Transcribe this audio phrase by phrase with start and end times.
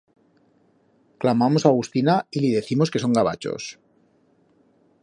[1.21, 3.71] Clamamos a Agustina y li decimos que son gavachos.